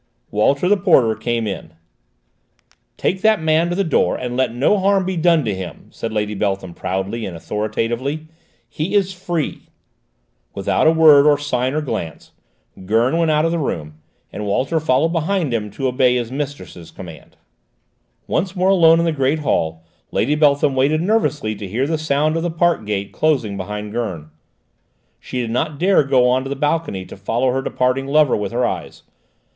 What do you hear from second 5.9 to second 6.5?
said Lady